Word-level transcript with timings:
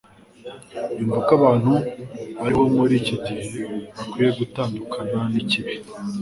yumva 0.97 1.19
ko 1.27 1.31
abantu 1.39 1.73
bariho 2.39 2.63
muri 2.77 2.93
iki 3.01 3.15
gihe 3.25 3.41
bakwiye 3.95 4.29
gutandukana 4.39 5.19
nikibi 5.33 5.73